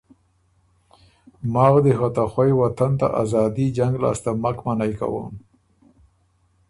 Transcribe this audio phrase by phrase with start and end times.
[1.53, 5.31] ماخ دی ته خوئ وطن ته آزادي جنګ لاسته مک منعئ کوون